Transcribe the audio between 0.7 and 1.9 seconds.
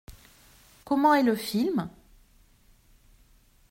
Comment est le film?